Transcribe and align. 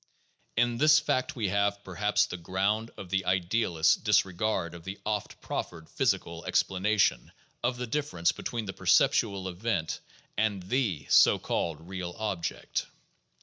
In 0.57 0.79
this 0.79 0.99
fact 0.99 1.35
we 1.35 1.49
have, 1.49 1.83
perhaps, 1.83 2.25
the 2.25 2.35
ground 2.35 2.89
of 2.97 3.11
the 3.11 3.23
idealist's 3.25 3.93
dis 3.93 4.25
regard 4.25 4.73
of 4.73 4.83
the 4.83 4.97
oft 5.05 5.39
proffered 5.41 5.87
physical 5.87 6.43
explanation 6.45 7.31
of 7.63 7.77
the 7.77 7.85
difference 7.85 8.31
between 8.31 8.65
the 8.65 8.73
perceptual 8.73 9.47
event 9.47 9.99
and 10.35 10.63
the 10.63 11.05
(so 11.09 11.37
called) 11.37 11.87
real 11.87 12.15
object. 12.17 12.87